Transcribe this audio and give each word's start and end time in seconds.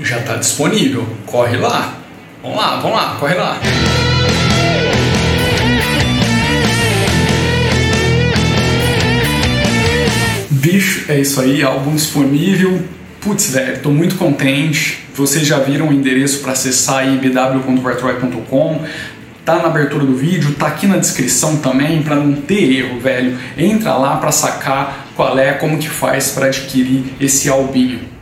já 0.00 0.18
está 0.18 0.36
disponível. 0.36 1.06
Corre 1.26 1.56
lá. 1.56 1.94
Vamos 2.42 2.56
lá, 2.56 2.76
vamos 2.76 2.96
lá, 2.96 3.16
corre 3.18 3.34
lá. 3.34 3.60
Bicho, 10.50 11.10
é 11.10 11.20
isso 11.20 11.40
aí, 11.40 11.62
álbum 11.62 11.94
disponível. 11.94 12.82
Putz, 13.20 13.50
velho, 13.50 13.80
tô 13.80 13.90
muito 13.90 14.16
contente. 14.16 15.04
Vocês 15.14 15.46
já 15.46 15.58
viram 15.58 15.88
o 15.88 15.92
endereço 15.92 16.40
para 16.40 16.52
acessar 16.52 16.98
aí 16.98 17.16
bw.vartroy.com. 17.18 18.84
Tá 19.44 19.56
na 19.56 19.64
abertura 19.64 20.04
do 20.04 20.14
vídeo, 20.14 20.54
tá 20.54 20.66
aqui 20.66 20.86
na 20.86 20.98
descrição 20.98 21.56
também 21.56 22.02
para 22.02 22.16
não 22.16 22.34
ter 22.34 22.70
erro, 22.70 23.00
velho. 23.00 23.36
Entra 23.56 23.94
lá 23.94 24.16
para 24.18 24.30
sacar 24.30 25.08
qual 25.16 25.38
é, 25.38 25.54
como 25.54 25.78
que 25.78 25.88
faz 25.88 26.30
para 26.30 26.46
adquirir 26.46 27.04
esse 27.18 27.48
albinho. 27.48 28.17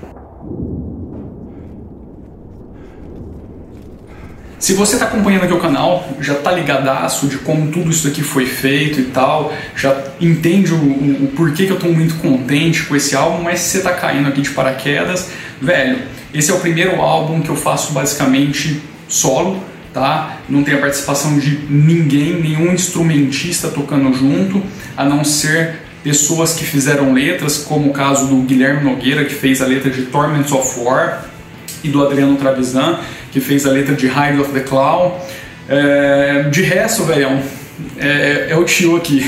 Se 4.67 4.75
você 4.75 4.97
está 4.97 5.07
acompanhando 5.07 5.45
aqui 5.45 5.53
o 5.53 5.61
canal, 5.61 6.09
já 6.21 6.33
está 6.33 6.51
ligadaço 6.51 7.29
de 7.29 7.39
como 7.39 7.71
tudo 7.71 7.89
isso 7.89 8.09
aqui 8.09 8.21
foi 8.21 8.47
feito 8.47 8.99
e 8.99 9.05
tal, 9.05 9.55
já 9.77 9.97
entende 10.21 10.75
o, 10.75 10.77
o, 10.77 11.25
o 11.27 11.33
porquê 11.37 11.67
que 11.67 11.71
eu 11.71 11.77
estou 11.77 11.93
muito 11.93 12.17
contente 12.17 12.83
com 12.83 12.97
esse 12.97 13.15
álbum, 13.15 13.45
mas 13.45 13.61
se 13.61 13.69
você 13.69 13.79
está 13.79 13.93
caindo 13.93 14.29
aqui 14.29 14.41
de 14.41 14.51
paraquedas, 14.51 15.31
velho, 15.63 16.01
esse 16.35 16.51
é 16.51 16.55
o 16.55 16.59
primeiro 16.59 17.01
álbum 17.01 17.41
que 17.43 17.49
eu 17.49 17.55
faço 17.55 17.93
basicamente 17.93 18.83
solo, 19.07 19.63
tá? 19.95 20.39
Não 20.49 20.65
tem 20.65 20.75
a 20.75 20.79
participação 20.79 21.39
de 21.39 21.61
ninguém, 21.71 22.43
nenhum 22.43 22.73
instrumentista 22.73 23.69
tocando 23.69 24.13
junto, 24.15 24.61
a 24.97 25.05
não 25.05 25.23
ser 25.23 25.77
pessoas 26.03 26.55
que 26.55 26.65
fizeram 26.65 27.13
letras, 27.13 27.59
como 27.59 27.91
o 27.91 27.93
caso 27.93 28.27
do 28.27 28.43
Guilherme 28.43 28.83
Nogueira, 28.83 29.25
que 29.25 29.35
fez 29.35 29.63
a 29.63 29.65
letra 29.65 29.91
de 29.91 30.07
Torments 30.07 30.51
of 30.51 30.81
War, 30.81 31.25
e 31.85 31.89
do 31.89 32.05
Adriano 32.05 32.37
Travisan, 32.37 32.99
que 33.37 33.41
fez 33.43 33.67
a 33.67 33.71
letra 33.71 33.95
de 33.95 34.07
Hide 34.07 34.41
of 34.41 34.51
the 34.51 34.61
Claw. 34.61 35.23
É, 35.69 36.45
de 36.45 36.63
resto, 36.63 37.05
velhão, 37.05 37.43
é, 37.99 38.47
é 38.49 38.57
o 38.57 38.65
tio 38.65 38.97
aqui. 38.97 39.23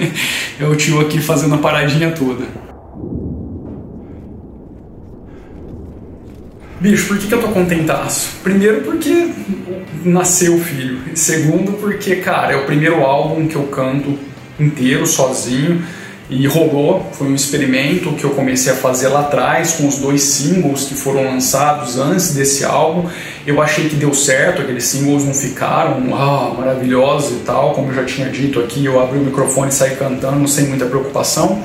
é 0.58 0.64
o 0.64 0.74
tio 0.74 0.98
aqui 1.02 1.20
fazendo 1.20 1.56
a 1.56 1.58
paradinha 1.58 2.12
toda. 2.12 2.46
Bicho, 6.80 7.08
por 7.08 7.18
que, 7.18 7.26
que 7.26 7.34
eu 7.34 7.42
tô 7.42 7.48
contentaço? 7.48 8.38
Primeiro 8.42 8.80
porque 8.80 9.28
nasceu 10.02 10.54
o 10.54 10.58
filho. 10.58 11.00
Segundo 11.14 11.72
porque, 11.72 12.16
cara, 12.16 12.54
é 12.54 12.56
o 12.56 12.64
primeiro 12.64 13.02
álbum 13.02 13.46
que 13.46 13.56
eu 13.56 13.64
canto 13.64 14.18
inteiro, 14.58 15.06
sozinho 15.06 15.82
e 16.30 16.46
rolou. 16.46 17.10
Foi 17.12 17.28
um 17.28 17.34
experimento 17.34 18.12
que 18.12 18.24
eu 18.24 18.30
comecei 18.30 18.72
a 18.72 18.76
fazer 18.76 19.08
lá 19.08 19.20
atrás 19.20 19.72
com 19.72 19.86
os 19.86 19.98
dois 19.98 20.22
singles 20.22 20.84
que 20.84 20.94
foram 20.94 21.24
lançados 21.24 21.98
antes 21.98 22.34
desse 22.34 22.64
álbum. 22.64 23.08
Eu 23.46 23.60
achei 23.60 23.88
que 23.88 23.96
deu 23.96 24.14
certo, 24.14 24.62
aqueles 24.62 24.84
singles 24.84 25.24
não 25.24 25.34
ficaram 25.34 26.14
ah, 26.14 26.54
maravilhosos 26.56 27.32
e 27.32 27.40
tal, 27.44 27.72
como 27.72 27.90
eu 27.90 27.94
já 27.94 28.04
tinha 28.04 28.28
dito 28.28 28.60
aqui. 28.60 28.84
Eu 28.84 29.00
abri 29.00 29.18
o 29.18 29.22
microfone 29.22 29.70
e 29.70 29.74
saí 29.74 29.96
cantando 29.96 30.46
sem 30.48 30.66
muita 30.66 30.86
preocupação. 30.86 31.62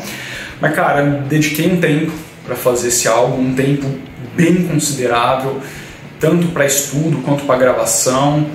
Mas, 0.60 0.74
cara, 0.74 1.04
dediquei 1.28 1.72
um 1.72 1.80
tempo 1.80 2.12
para 2.46 2.56
fazer 2.56 2.88
esse 2.88 3.08
álbum, 3.08 3.42
um 3.42 3.54
tempo 3.54 3.86
bem 4.36 4.64
considerável, 4.64 5.60
tanto 6.20 6.48
para 6.48 6.66
estudo 6.66 7.18
quanto 7.24 7.46
para 7.46 7.58
gravação. 7.58 8.46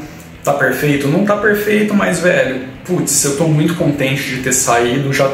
Tá 0.43 0.53
perfeito? 0.53 1.07
Não 1.07 1.25
tá 1.25 1.37
perfeito, 1.37 1.95
mas 1.95 2.19
velho, 2.19 2.63
putz, 2.85 3.25
eu 3.25 3.37
tô 3.37 3.45
muito 3.45 3.77
contente 3.77 4.23
de 4.23 4.43
ter 4.43 4.53
saído, 4.53 5.13
já 5.13 5.31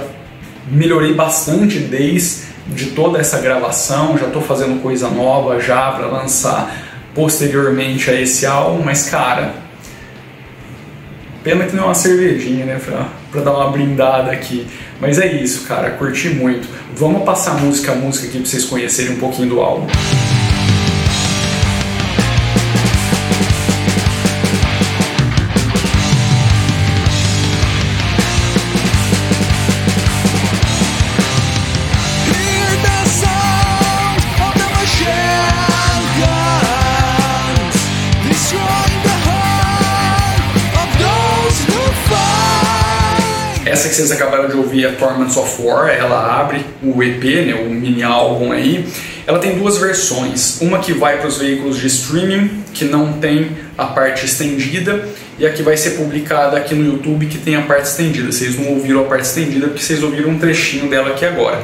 melhorei 0.71 1.15
bastante 1.15 1.79
desde 1.79 2.49
de 2.67 2.87
toda 2.91 3.19
essa 3.19 3.39
gravação, 3.39 4.19
já 4.19 4.27
estou 4.27 4.43
fazendo 4.43 4.83
coisa 4.83 5.09
nova 5.09 5.59
já 5.61 5.91
para 5.93 6.07
lançar 6.07 6.87
posteriormente 7.15 8.11
a 8.11 8.21
esse 8.21 8.45
álbum, 8.45 8.83
mas 8.85 9.09
cara, 9.09 9.55
pena 11.43 11.65
que 11.65 11.75
não 11.75 11.85
é 11.85 11.87
uma 11.87 11.95
cervejinha, 11.95 12.67
né, 12.67 12.81
pra, 12.85 13.09
pra 13.33 13.41
dar 13.41 13.53
uma 13.53 13.71
brindada 13.71 14.31
aqui. 14.31 14.67
Mas 15.01 15.19
é 15.19 15.33
isso, 15.33 15.67
cara, 15.67 15.91
curti 15.93 16.29
muito. 16.29 16.69
Vamos 16.95 17.25
passar 17.25 17.55
música 17.55 17.93
a 17.93 17.95
música 17.95 18.27
aqui 18.27 18.39
pra 18.39 18.47
vocês 18.47 18.65
conhecerem 18.65 19.13
um 19.13 19.19
pouquinho 19.19 19.49
do 19.49 19.61
álbum. 19.61 19.87
Essa 43.69 43.89
que 43.89 43.95
vocês 43.95 44.11
acabaram 44.11 44.49
de 44.49 44.57
ouvir 44.57 44.87
é 44.87 44.93
Torments 44.93 45.37
of 45.37 45.63
War, 45.63 45.89
ela 45.89 46.41
abre 46.41 46.65
o 46.83 47.03
EP, 47.03 47.23
né, 47.47 47.55
o 47.55 47.71
mini 47.71 48.03
álbum 48.03 48.51
aí. 48.53 48.87
Ela 49.27 49.39
tem 49.39 49.59
duas 49.59 49.77
versões, 49.77 50.59
uma 50.61 50.79
que 50.79 50.93
vai 50.93 51.19
para 51.19 51.29
os 51.29 51.39
veículos 51.39 51.79
de 51.79 51.87
streaming, 51.87 52.65
que 52.73 52.85
não 52.87 53.15
tem 53.15 53.51
a 53.77 53.87
parte 53.87 54.25
estendida, 54.25 55.07
e 55.39 55.47
a 55.47 55.53
que 55.53 55.63
vai 55.63 55.77
ser 55.77 55.91
publicada 55.91 56.57
aqui 56.57 56.75
no 56.75 56.85
YouTube, 56.85 57.27
que 57.27 57.39
tem 57.39 57.55
a 57.55 57.63
parte 57.63 57.85
estendida. 57.85 58.33
Vocês 58.33 58.59
não 58.59 58.71
ouviram 58.71 59.03
a 59.03 59.05
parte 59.05 59.27
estendida 59.27 59.69
porque 59.69 59.83
vocês 59.83 60.03
ouviram 60.03 60.31
um 60.31 60.39
trechinho 60.39 60.89
dela 60.89 61.11
aqui 61.11 61.25
agora. 61.25 61.63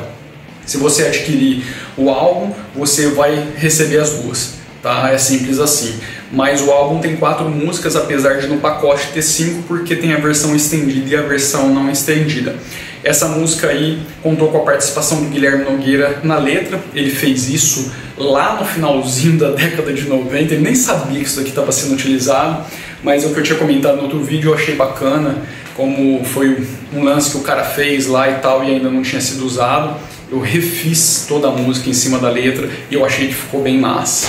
Se 0.67 0.77
você 0.77 1.05
adquirir 1.05 1.65
o 1.97 2.11
álbum, 2.11 2.53
você 2.75 3.09
vai 3.09 3.49
receber 3.57 3.99
as 3.99 4.11
duas 4.11 4.65
tá? 4.85 5.11
É 5.11 5.17
simples 5.17 5.59
assim. 5.59 5.99
Mas 6.35 6.61
o 6.61 6.71
álbum 6.73 6.99
tem 6.99 7.17
quatro 7.17 7.49
músicas, 7.49 7.95
apesar 7.95 8.39
de 8.39 8.49
no 8.49 8.59
pacote 8.59 9.07
ter 9.13 9.23
cinco, 9.23 9.63
porque 9.69 9.95
tem 9.95 10.13
a 10.13 10.19
versão 10.19 10.55
estendida 10.55 11.09
e 11.09 11.17
a 11.17 11.23
versão 11.23 11.73
não 11.73 11.89
estendida. 11.89 12.57
Essa 13.05 13.29
música 13.29 13.69
aí 13.69 14.01
contou 14.21 14.49
com 14.49 14.59
a 14.59 14.63
participação 14.63 15.23
do 15.23 15.29
Guilherme 15.29 15.65
Nogueira 15.65 16.21
na 16.25 16.39
letra. 16.39 16.81
Ele 16.93 17.11
fez 17.11 17.49
isso 17.49 17.93
lá 18.19 18.57
no 18.59 18.65
finalzinho 18.65 19.39
da 19.39 19.51
década 19.53 19.93
de 19.93 20.09
90. 20.09 20.55
Ele 20.55 20.63
nem 20.63 20.75
sabia 20.75 21.21
que 21.21 21.27
isso 21.27 21.39
aqui 21.39 21.51
estava 21.51 21.71
sendo 21.71 21.93
utilizado, 21.93 22.65
mas 23.03 23.25
o 23.25 23.33
que 23.33 23.39
eu 23.39 23.43
tinha 23.45 23.59
comentado 23.59 23.97
no 23.99 24.05
outro 24.05 24.25
vídeo 24.25 24.51
eu 24.51 24.55
achei 24.55 24.75
bacana, 24.75 25.37
como 25.77 26.25
foi 26.25 26.67
um 26.93 27.05
lance 27.05 27.31
que 27.31 27.37
o 27.37 27.43
cara 27.43 27.63
fez 27.63 28.09
lá 28.09 28.29
e 28.29 28.35
tal 28.41 28.65
e 28.65 28.73
ainda 28.73 28.91
não 28.91 29.03
tinha 29.03 29.21
sido 29.21 29.45
usado. 29.47 29.95
Eu 30.33 30.41
refiz 30.41 31.27
toda 31.29 31.47
a 31.47 31.51
música 31.53 31.89
em 31.89 31.95
cima 31.95 32.19
da 32.19 32.31
letra 32.31 32.69
e 32.91 32.95
eu 32.95 33.05
achei 33.05 33.29
que 33.29 33.35
ficou 33.35 33.63
bem 33.63 33.79
massa. 33.79 34.27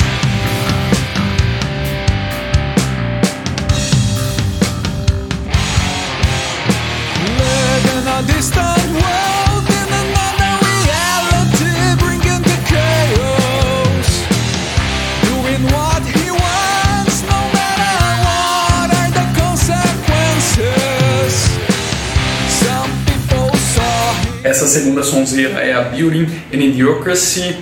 Essa 24.46 24.68
segunda 24.68 25.02
sonzeira 25.02 25.60
é 25.60 25.74
a 25.74 25.82
Building 25.82 26.28
an 26.54 26.58
Idiocracy, 26.58 27.56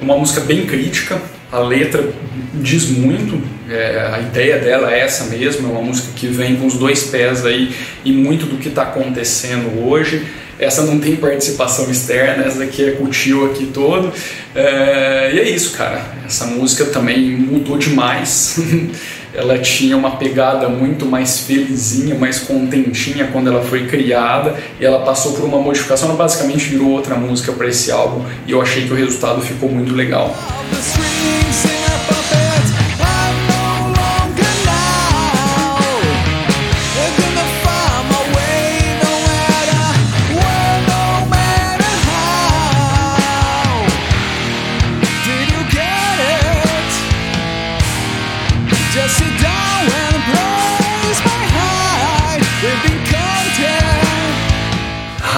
uma 0.00 0.16
música 0.16 0.40
bem 0.40 0.64
crítica, 0.64 1.20
a 1.50 1.58
letra 1.58 2.08
diz 2.54 2.88
muito, 2.88 3.42
é, 3.68 4.12
a 4.14 4.20
ideia 4.20 4.60
dela 4.60 4.94
é 4.94 5.00
essa 5.00 5.24
mesmo, 5.24 5.66
é 5.66 5.72
uma 5.72 5.82
música 5.82 6.06
que 6.14 6.28
vem 6.28 6.54
com 6.54 6.66
os 6.66 6.74
dois 6.74 7.02
pés 7.02 7.44
aí 7.44 7.74
e 8.04 8.12
muito 8.12 8.46
do 8.46 8.58
que 8.58 8.68
está 8.68 8.82
acontecendo 8.82 9.84
hoje. 9.84 10.24
Essa 10.56 10.82
não 10.82 11.00
tem 11.00 11.16
participação 11.16 11.90
externa, 11.90 12.44
essa 12.44 12.60
daqui 12.60 12.84
é 12.84 12.92
com 12.92 13.04
o 13.04 13.08
tio 13.08 13.46
aqui 13.46 13.66
todo. 13.66 14.12
É, 14.54 15.32
e 15.34 15.40
é 15.40 15.50
isso, 15.50 15.76
cara. 15.76 16.00
Essa 16.24 16.46
música 16.46 16.84
também 16.84 17.30
mudou 17.30 17.76
demais. 17.76 18.56
ela 19.34 19.58
tinha 19.58 19.96
uma 19.96 20.12
pegada 20.12 20.68
muito 20.68 21.06
mais 21.06 21.40
felizinha, 21.40 22.14
mais 22.14 22.40
contentinha 22.40 23.28
quando 23.32 23.48
ela 23.48 23.62
foi 23.62 23.86
criada 23.86 24.56
e 24.78 24.84
ela 24.84 25.04
passou 25.04 25.32
por 25.32 25.44
uma 25.44 25.58
modificação, 25.58 26.08
ela 26.08 26.18
basicamente 26.18 26.66
virou 26.66 26.90
outra 26.90 27.14
música 27.14 27.52
para 27.52 27.68
esse 27.68 27.90
álbum 27.90 28.24
e 28.46 28.52
eu 28.52 28.60
achei 28.60 28.86
que 28.86 28.92
o 28.92 28.96
resultado 28.96 29.40
ficou 29.40 29.68
muito 29.68 29.94
legal. 29.94 30.34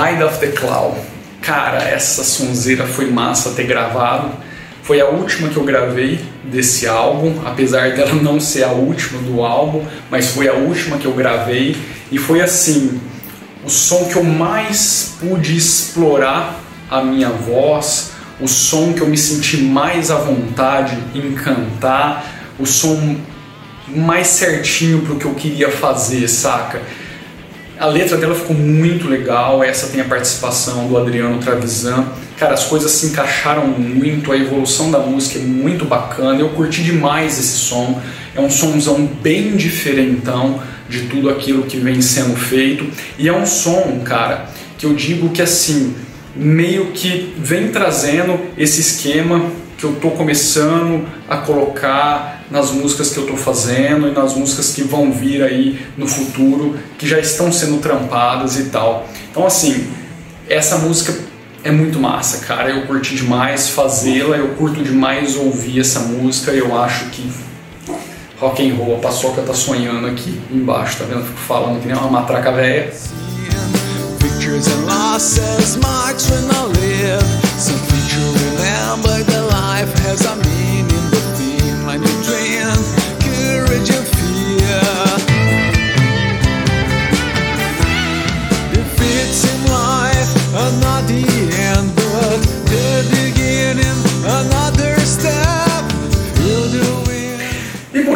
Hide 0.03 0.25
of 0.25 0.41
the 0.41 0.49
Cloud. 0.49 0.99
Cara, 1.41 1.79
essa 1.85 2.25
sonzeira 2.25 2.87
foi 2.89 3.09
massa 3.09 3.51
ter 3.51 3.69
gravado, 3.69 4.33
Foi 4.83 5.01
a 5.01 5.07
última 5.07 5.49
que 5.49 5.57
eu 5.57 5.63
gravei 5.63 6.19
desse 6.43 6.89
álbum, 6.89 7.41
apesar 7.45 7.93
dela 7.93 8.15
não 8.15 8.41
ser 8.41 8.65
a 8.65 8.73
última 8.73 9.23
do 9.23 9.41
álbum, 9.41 9.87
mas 10.11 10.33
foi 10.33 10.49
a 10.49 10.55
última 10.55 10.99
que 10.99 11.07
eu 11.07 11.13
gravei 11.13 11.77
e 12.11 12.19
foi 12.19 12.41
assim, 12.41 13.01
o 13.65 13.71
som 13.71 14.07
que 14.07 14.17
eu 14.17 14.25
mais 14.25 15.15
pude 15.21 15.57
explorar 15.57 16.61
a 16.91 17.01
minha 17.01 17.29
voz, 17.29 18.11
o 18.41 18.49
som 18.49 18.93
que 18.93 19.03
eu 19.03 19.07
me 19.07 19.17
senti 19.17 19.59
mais 19.59 20.11
à 20.11 20.17
vontade 20.17 20.99
em 21.15 21.33
cantar, 21.33 22.27
o 22.59 22.67
som 22.67 23.17
mais 23.87 24.27
certinho 24.27 25.03
para 25.03 25.15
o 25.15 25.17
que 25.17 25.27
eu 25.27 25.35
queria 25.35 25.71
fazer, 25.71 26.27
saca? 26.27 26.83
A 27.83 27.87
letra 27.87 28.17
dela 28.17 28.33
ficou 28.33 28.55
muito 28.55 29.09
legal, 29.09 29.61
essa 29.61 29.89
tem 29.89 30.01
a 30.01 30.05
participação 30.05 30.87
do 30.87 30.97
Adriano 30.97 31.39
Travisan. 31.39 32.07
Cara, 32.39 32.55
as 32.55 32.63
coisas 32.63 32.93
se 32.93 33.07
encaixaram 33.07 33.67
muito, 33.67 34.31
a 34.31 34.37
evolução 34.37 34.89
da 34.89 35.01
música 35.01 35.41
é 35.41 35.43
muito 35.43 35.85
bacana, 35.85 36.39
eu 36.39 36.51
curti 36.51 36.81
demais 36.85 37.41
esse 37.41 37.59
som. 37.59 38.01
É 38.37 38.41
um 38.41 38.49
somzão 38.49 39.05
bem 39.05 39.57
diferentão 39.57 40.63
de 40.89 41.09
tudo 41.09 41.29
aquilo 41.29 41.65
que 41.65 41.77
vem 41.77 42.01
sendo 42.01 42.37
feito. 42.37 42.87
E 43.19 43.29
é 43.29 43.33
um 43.33 43.45
som, 43.45 44.01
cara, 44.05 44.47
que 44.79 44.87
eu 44.87 44.95
digo 44.95 45.31
que 45.31 45.43
assim, 45.43 45.97
meio 46.37 46.93
que 46.93 47.35
vem 47.37 47.73
trazendo 47.73 48.39
esse 48.57 48.81
esquema 48.81 49.45
que 49.83 49.87
eu 49.87 49.97
tô 49.97 50.13
começando 50.13 51.09
a 51.29 51.39
colocar 51.39 52.45
nas 52.49 52.71
músicas 52.71 53.11
que 53.11 53.19
eu 53.19 53.27
tô 53.27 53.37
fazendo 53.37 54.07
e 54.07 54.13
nas 54.13 54.33
músicas 54.35 54.73
que 54.73 54.83
vão 54.83 55.11
vir 55.11 55.43
aí 55.43 55.85
no 55.97 56.07
futuro, 56.07 56.79
que 56.97 57.09
já 57.09 57.19
estão 57.19 57.51
sendo 57.51 57.79
trampadas 57.81 58.57
e 58.61 58.67
tal. 58.67 59.09
Então 59.29 59.45
assim, 59.45 59.89
essa 60.49 60.79
música 60.79 61.13
é 61.65 61.73
muito 61.73 61.99
massa, 61.99 62.47
cara. 62.47 62.71
Eu 62.71 62.87
curti 62.87 63.17
demais 63.17 63.71
fazê-la, 63.71 64.37
eu 64.37 64.51
curto 64.51 64.85
demais 64.85 65.35
ouvir 65.35 65.81
essa 65.81 65.99
música. 65.99 66.53
Eu 66.53 66.81
acho 66.81 67.07
que 67.07 67.29
rock 68.39 68.71
and 68.71 68.77
roll, 68.77 68.99
a 68.99 69.01
paçoca 69.01 69.43
tá 69.43 69.53
sonhando 69.53 70.07
aqui 70.07 70.41
embaixo, 70.49 70.99
tá 70.99 71.05
vendo? 71.07 71.25
Fico 71.25 71.39
falando 71.41 71.81
que 71.81 71.89
nem 71.89 71.97
uma 71.97 72.09
matraca 72.09 72.53
velha. 72.53 72.93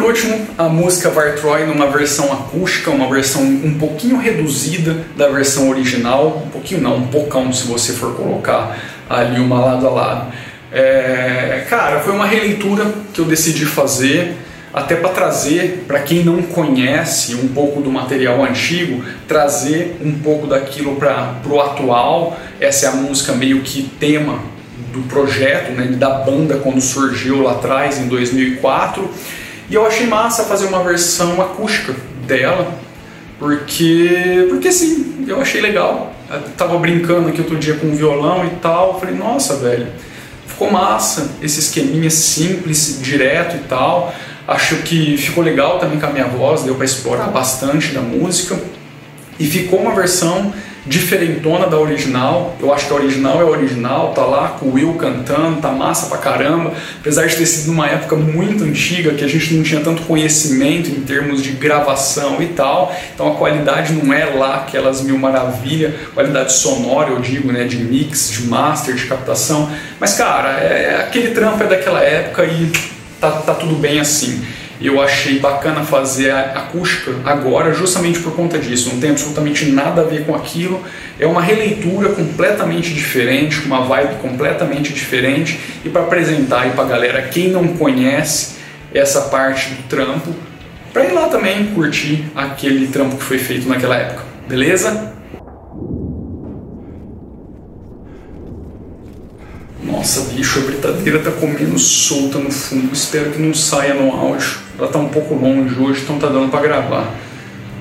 Último, 0.07 0.47
a 0.57 0.69
música 0.69 1.09
Vartroy 1.09 1.65
numa 1.65 1.87
versão 1.87 2.31
acústica, 2.31 2.89
uma 2.89 3.09
versão 3.09 3.41
um 3.41 3.77
pouquinho 3.77 4.17
reduzida 4.17 5.05
da 5.15 5.27
versão 5.27 5.69
original, 5.69 6.43
um 6.45 6.49
pouquinho 6.49 6.81
não, 6.81 6.97
um 6.97 7.07
pocão 7.07 7.51
se 7.51 7.67
você 7.67 7.91
for 7.93 8.15
colocar 8.15 8.77
ali 9.09 9.39
uma 9.39 9.59
lado 9.59 9.85
a 9.85 9.89
lado. 9.89 10.33
É, 10.71 11.65
cara, 11.69 11.99
foi 11.99 12.13
uma 12.13 12.25
releitura 12.25 12.85
que 13.13 13.19
eu 13.19 13.25
decidi 13.25 13.65
fazer, 13.65 14.35
até 14.73 14.95
para 14.95 15.09
trazer, 15.09 15.85
para 15.87 15.99
quem 15.99 16.23
não 16.23 16.41
conhece 16.41 17.35
um 17.35 17.47
pouco 17.49 17.81
do 17.81 17.91
material 17.91 18.43
antigo, 18.43 19.03
trazer 19.27 19.97
um 20.01 20.13
pouco 20.19 20.47
daquilo 20.47 20.95
para 20.95 21.35
o 21.49 21.59
atual. 21.59 22.37
Essa 22.59 22.85
é 22.85 22.89
a 22.89 22.93
música 22.93 23.33
meio 23.33 23.61
que 23.61 23.83
tema 23.99 24.39
do 24.93 25.01
projeto, 25.03 25.71
né, 25.71 25.87
da 25.97 26.09
banda 26.09 26.57
quando 26.57 26.79
surgiu 26.81 27.43
lá 27.43 27.53
atrás, 27.53 27.99
em 27.99 28.07
2004. 28.07 29.09
E 29.69 29.75
eu 29.75 29.85
achei 29.85 30.07
massa 30.07 30.45
fazer 30.45 30.67
uma 30.67 30.83
versão 30.83 31.41
acústica 31.41 31.93
dela, 32.25 32.73
porque, 33.37 34.47
porque 34.49 34.71
sim, 34.71 35.25
eu 35.27 35.41
achei 35.41 35.59
legal. 35.59 36.13
Eu 36.29 36.41
tava 36.57 36.77
brincando 36.77 37.29
aqui 37.29 37.41
outro 37.41 37.57
dia 37.57 37.75
com 37.75 37.87
o 37.87 37.95
violão 37.95 38.45
e 38.45 38.49
tal, 38.61 38.99
falei, 38.99 39.15
nossa, 39.15 39.57
velho, 39.57 39.87
ficou 40.45 40.71
massa 40.71 41.29
esse 41.41 41.59
esqueminha 41.59 42.09
simples, 42.09 42.99
direto 43.01 43.57
e 43.57 43.67
tal. 43.67 44.13
Acho 44.47 44.77
que 44.77 45.17
ficou 45.17 45.43
legal 45.43 45.79
também 45.79 45.99
com 45.99 46.05
a 46.05 46.09
minha 46.09 46.27
voz, 46.27 46.63
deu 46.63 46.75
para 46.75 46.85
explorar 46.85 47.27
bastante 47.27 47.93
da 47.93 48.01
música. 48.01 48.57
E 49.37 49.45
ficou 49.45 49.79
uma 49.79 49.93
versão 49.93 50.53
diferentona 50.87 51.67
da 51.67 51.77
original. 51.77 52.55
Eu 52.59 52.73
acho 52.73 52.87
que 52.87 52.93
a 52.93 52.95
original 52.95 53.39
é 53.41 53.43
a 53.43 53.47
original, 53.47 54.13
tá 54.13 54.23
lá 54.23 54.49
com 54.49 54.67
o 54.67 54.73
Will 54.73 54.93
cantando, 54.93 55.61
tá 55.61 55.71
massa 55.71 56.07
pra 56.07 56.17
caramba. 56.17 56.73
Apesar 56.99 57.27
de 57.27 57.35
ter 57.35 57.45
sido 57.45 57.67
numa 57.67 57.87
época 57.87 58.15
muito 58.15 58.63
antiga, 58.63 59.13
que 59.13 59.23
a 59.23 59.27
gente 59.27 59.53
não 59.53 59.63
tinha 59.63 59.81
tanto 59.81 60.03
conhecimento 60.03 60.89
em 60.89 61.01
termos 61.01 61.41
de 61.43 61.51
gravação 61.51 62.41
e 62.41 62.47
tal, 62.47 62.95
então 63.13 63.33
a 63.33 63.35
qualidade 63.35 63.93
não 63.93 64.13
é 64.13 64.25
lá 64.25 64.57
aquelas 64.57 65.01
mil 65.01 65.17
maravilha, 65.17 65.93
qualidade 66.13 66.53
sonora, 66.53 67.09
eu 67.09 67.19
digo, 67.19 67.51
né, 67.51 67.65
de 67.65 67.77
mix, 67.77 68.31
de 68.31 68.47
master, 68.47 68.95
de 68.95 69.05
captação. 69.05 69.69
Mas 69.99 70.13
cara, 70.13 70.59
é, 70.59 71.01
aquele 71.01 71.31
trampo 71.31 71.63
é 71.63 71.67
daquela 71.67 72.01
época 72.01 72.45
e 72.45 72.71
tá, 73.19 73.31
tá 73.31 73.53
tudo 73.53 73.75
bem 73.75 73.99
assim 73.99 74.41
eu 74.85 75.01
achei 75.01 75.39
bacana 75.39 75.83
fazer 75.83 76.29
a 76.29 76.51
acústica 76.51 77.11
agora 77.25 77.73
justamente 77.73 78.19
por 78.19 78.33
conta 78.35 78.59
disso. 78.59 78.91
Não 78.93 78.99
tem 78.99 79.09
absolutamente 79.09 79.65
nada 79.65 80.01
a 80.01 80.03
ver 80.03 80.25
com 80.25 80.35
aquilo. 80.35 80.83
É 81.19 81.25
uma 81.25 81.41
releitura 81.41 82.09
completamente 82.09 82.93
diferente, 82.93 83.59
uma 83.65 83.81
vibe 83.81 84.15
completamente 84.21 84.93
diferente 84.93 85.59
e 85.83 85.89
para 85.89 86.03
apresentar 86.03 86.61
aí 86.61 86.71
para 86.71 86.83
galera 86.83 87.21
quem 87.23 87.49
não 87.49 87.69
conhece 87.69 88.57
essa 88.93 89.21
parte 89.21 89.69
do 89.69 89.83
trampo, 89.89 90.33
para 90.93 91.05
ir 91.05 91.11
lá 91.11 91.27
também 91.27 91.67
curtir 91.67 92.25
aquele 92.35 92.87
trampo 92.87 93.17
que 93.17 93.23
foi 93.23 93.39
feito 93.39 93.67
naquela 93.67 93.95
época. 93.95 94.23
Beleza? 94.47 95.16
Nossa, 99.97 100.31
bicho, 100.31 100.59
a 100.59 100.61
britadeira 100.61 101.17
tá 101.17 101.31
comendo 101.31 101.79
solta 101.79 102.37
no 102.37 102.51
fundo. 102.51 102.93
Espero 102.93 103.31
que 103.31 103.41
não 103.41 103.51
saia 103.51 103.95
no 103.95 104.11
áudio. 104.11 104.59
Ela 104.77 104.89
tá 104.89 104.99
um 104.99 105.09
pouco 105.09 105.33
longe 105.33 105.73
hoje, 105.79 106.03
então 106.03 106.19
tá 106.19 106.27
dando 106.27 106.51
para 106.51 106.61
gravar. 106.61 107.15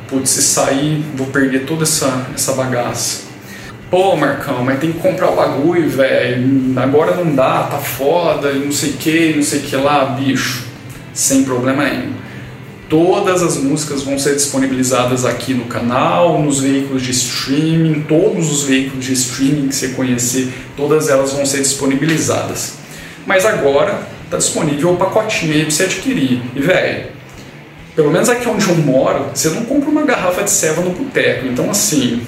Putz, 0.09 0.31
se 0.31 0.43
sair, 0.43 1.05
vou 1.15 1.27
perder 1.27 1.67
toda 1.67 1.83
essa, 1.83 2.27
essa 2.35 2.55
bagaça. 2.55 3.25
Pô, 3.91 4.17
Marcão, 4.17 4.65
mas 4.65 4.81
tem 4.81 4.93
que 4.93 4.99
comprar 4.99 5.31
o 5.31 5.37
bagulho, 5.37 5.91
velho. 5.91 6.73
Agora 6.77 7.15
não 7.15 7.35
dá, 7.35 7.65
tá 7.65 7.77
foda, 7.77 8.51
não 8.51 8.73
sei 8.73 8.93
o 8.93 8.95
que, 8.95 9.35
não 9.35 9.43
sei 9.43 9.59
o 9.59 9.63
que 9.65 9.77
lá, 9.77 10.07
bicho. 10.07 10.65
Sem 11.13 11.45
problema 11.45 11.85
nenhum. 11.85 12.15
Todas 12.89 13.43
as 13.43 13.57
músicas 13.57 14.05
vão 14.05 14.17
ser 14.17 14.35
disponibilizadas 14.35 15.25
aqui 15.25 15.53
no 15.53 15.65
canal, 15.65 16.41
nos 16.41 16.61
veículos 16.61 17.03
de 17.03 17.11
streaming, 17.11 18.05
todos 18.09 18.53
os 18.53 18.63
veículos 18.63 19.05
de 19.05 19.13
streaming 19.13 19.69
que 19.69 19.75
você 19.75 19.89
conhecer, 19.89 20.53
todas 20.77 21.09
elas 21.09 21.33
vão 21.33 21.45
ser 21.45 21.59
disponibilizadas. 21.59 22.75
Mas 23.27 23.45
agora 23.45 24.07
tá 24.31 24.37
disponível 24.37 24.93
o 24.93 24.97
pacotinho 24.97 25.53
aí 25.53 25.63
pra 25.63 25.71
você 25.73 25.83
adquirir. 25.83 26.41
E 26.55 26.61
velho, 26.61 27.07
pelo 27.97 28.13
menos 28.13 28.29
aqui 28.29 28.49
onde 28.49 28.69
eu 28.69 28.77
moro, 28.77 29.31
você 29.35 29.49
não 29.49 29.65
compra 29.65 29.91
uma 29.91 30.03
garrafa 30.03 30.45
de 30.45 30.51
ceva 30.51 30.81
no 30.81 30.91
boteco. 30.91 31.47
Então 31.47 31.69
assim, 31.69 32.23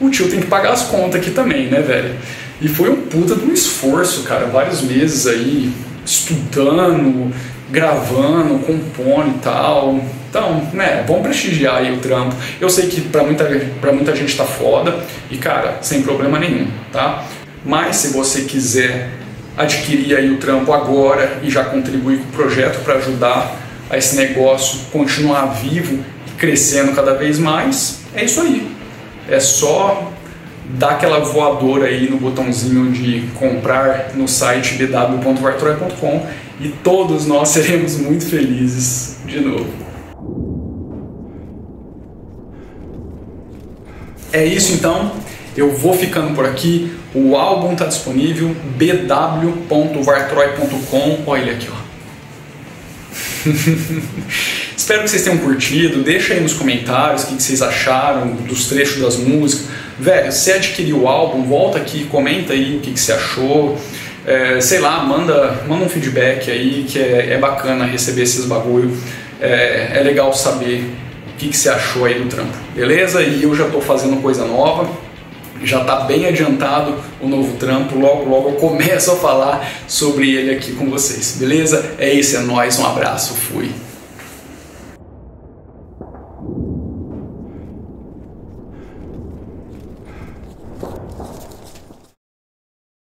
o 0.00 0.08
tio 0.08 0.30
tem 0.30 0.40
que 0.40 0.46
pagar 0.46 0.72
as 0.72 0.84
contas 0.84 1.16
aqui 1.16 1.30
também, 1.30 1.66
né, 1.66 1.82
velho? 1.82 2.14
E 2.58 2.68
foi 2.68 2.88
um 2.88 3.02
puta 3.02 3.34
de 3.34 3.44
um 3.44 3.52
esforço, 3.52 4.22
cara, 4.22 4.46
vários 4.46 4.80
meses 4.80 5.26
aí 5.26 5.70
estudando, 6.06 7.32
gravando, 7.70 8.58
compondo 8.60 9.36
e 9.36 9.38
tal. 9.40 10.00
Então, 10.28 10.68
né, 10.72 11.04
vamos 11.06 11.22
prestigiar 11.22 11.76
aí 11.76 11.92
o 11.92 11.98
trampo. 11.98 12.34
Eu 12.60 12.68
sei 12.68 12.88
que 12.88 13.00
pra 13.00 13.22
muita, 13.22 13.44
pra 13.80 13.92
muita 13.92 14.14
gente 14.14 14.36
tá 14.36 14.44
foda 14.44 14.98
e, 15.30 15.36
cara, 15.36 15.78
sem 15.80 16.02
problema 16.02 16.38
nenhum, 16.38 16.68
tá? 16.92 17.24
Mas 17.64 17.96
se 17.96 18.08
você 18.08 18.42
quiser 18.42 19.10
adquirir 19.56 20.16
aí 20.16 20.30
o 20.30 20.38
trampo 20.38 20.72
agora 20.72 21.38
e 21.42 21.50
já 21.50 21.64
contribuir 21.64 22.18
com 22.18 22.24
o 22.24 22.32
projeto 22.32 22.82
para 22.82 22.94
ajudar 22.94 23.56
a 23.88 23.96
esse 23.96 24.16
negócio 24.16 24.80
continuar 24.90 25.46
vivo 25.46 26.04
e 26.26 26.30
crescendo 26.32 26.92
cada 26.92 27.14
vez 27.14 27.38
mais, 27.38 28.00
é 28.14 28.24
isso 28.24 28.40
aí. 28.40 28.68
É 29.28 29.38
só 29.38 30.12
dar 30.78 30.92
aquela 30.92 31.18
voadora 31.20 31.86
aí 31.86 32.10
no 32.10 32.18
botãozinho 32.18 32.92
de 32.92 33.22
comprar 33.38 34.10
no 34.14 34.28
site 34.28 34.74
bw.vartroy.com 34.74 36.26
e 36.60 36.68
todos 36.68 37.26
nós 37.26 37.48
seremos 37.50 37.96
muito 37.96 38.26
felizes 38.26 39.16
de 39.26 39.40
novo. 39.40 39.66
É 44.32 44.44
isso 44.44 44.72
então, 44.72 45.12
eu 45.56 45.76
vou 45.76 45.94
ficando 45.94 46.34
por 46.34 46.44
aqui. 46.44 46.92
O 47.14 47.36
álbum 47.36 47.74
está 47.74 47.86
disponível 47.86 48.56
bw.vartroy.com. 48.76 51.20
Olha 51.26 51.40
ele 51.40 51.52
aqui, 51.52 51.68
ó. 51.70 51.74
Espero 54.76 55.02
que 55.02 55.10
vocês 55.10 55.22
tenham 55.22 55.38
curtido. 55.38 56.02
Deixa 56.02 56.34
aí 56.34 56.40
nos 56.40 56.52
comentários 56.52 57.24
o 57.24 57.26
que 57.28 57.42
vocês 57.42 57.62
acharam 57.62 58.32
dos 58.32 58.66
trechos 58.66 59.00
das 59.00 59.16
músicas. 59.16 59.68
Velho, 59.98 60.32
se 60.32 60.52
adquiriu 60.52 61.02
o 61.02 61.08
álbum, 61.08 61.44
volta 61.44 61.78
aqui, 61.78 62.04
comenta 62.06 62.52
aí 62.52 62.76
o 62.76 62.80
que 62.80 62.98
você 62.98 63.12
achou. 63.12 63.78
é, 64.26 64.60
sei 64.60 64.80
lá, 64.80 65.02
manda, 65.04 65.62
manda 65.68 65.84
um 65.84 65.88
feedback 65.88 66.50
aí 66.50 66.84
que 66.88 66.98
é, 66.98 67.34
é 67.34 67.38
bacana 67.38 67.84
receber 67.84 68.22
esses 68.22 68.46
bagulho. 68.46 68.96
É, 69.40 69.92
é 69.94 70.02
legal 70.02 70.32
saber 70.32 70.90
o 71.28 71.36
que, 71.36 71.48
que 71.48 71.56
você 71.56 71.68
achou 71.68 72.04
aí 72.06 72.14
do 72.14 72.28
trampo, 72.28 72.56
beleza? 72.74 73.22
E 73.22 73.42
eu 73.42 73.54
já 73.54 73.66
estou 73.66 73.80
fazendo 73.80 74.22
coisa 74.22 74.46
nova, 74.46 74.88
já 75.62 75.80
está 75.80 76.00
bem 76.00 76.26
adiantado 76.26 76.94
o 77.20 77.28
novo 77.28 77.56
trampo, 77.56 77.98
logo 77.98 78.28
logo 78.28 78.50
eu 78.50 78.54
começo 78.54 79.10
a 79.10 79.16
falar 79.16 79.68
sobre 79.86 80.30
ele 80.30 80.54
aqui 80.54 80.72
com 80.72 80.88
vocês, 80.88 81.36
beleza? 81.38 81.94
É 81.98 82.12
isso, 82.12 82.36
é 82.36 82.40
nóis, 82.40 82.78
um 82.78 82.86
abraço, 82.86 83.34
fui. 83.34 83.70